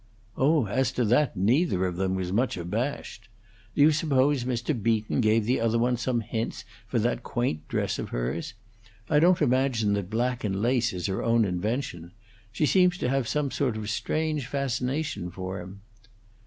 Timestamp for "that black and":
9.93-10.59